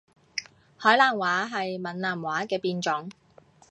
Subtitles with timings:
[0.77, 3.11] 海南話係閩南話嘅變種